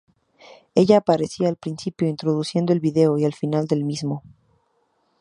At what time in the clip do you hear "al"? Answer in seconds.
1.47-1.57, 3.25-3.35